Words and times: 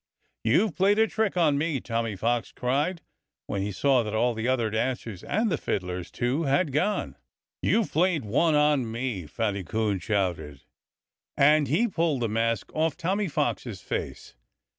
"You've 0.43 0.75
played 0.75 0.97
a 0.97 1.05
trick 1.05 1.37
on 1.37 1.59
me!" 1.59 1.79
Tommy 1.79 2.15
Fox 2.15 2.51
cried, 2.51 3.03
when 3.45 3.61
he 3.61 3.71
saw 3.71 4.01
that 4.01 4.15
all 4.15 4.33
the 4.33 4.47
other 4.47 4.71
dancers 4.71 5.23
and 5.23 5.51
the 5.51 5.59
fiddlers, 5.59 6.09
too 6.09 6.45
had 6.45 6.71
gone. 6.71 7.17
"You've 7.61 7.91
played 7.91 8.25
one 8.25 8.55
on 8.55 8.91
me!" 8.91 9.27
Fatty 9.27 9.63
Coon 9.63 9.99
shouted. 9.99 10.63
And 11.37 11.67
he 11.67 11.87
pulled 11.87 12.23
the 12.23 12.29
mask 12.29 12.71
off 12.73 12.97
Tommy 12.97 13.27
Fox's 13.27 13.81
face. 13.81 14.33